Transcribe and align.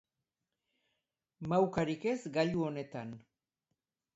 Maukarik 1.53 2.07
ez 2.13 2.17
gailu 2.39 2.67
honetan. 2.71 3.13